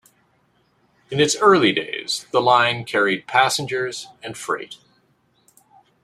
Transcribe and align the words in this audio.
In 1.11 1.19
its 1.19 1.35
early 1.35 1.71
days 1.73 2.25
the 2.31 2.41
line 2.41 2.85
carried 2.85 3.27
passengers 3.27 4.07
and 4.23 4.35
freight. 4.35 4.77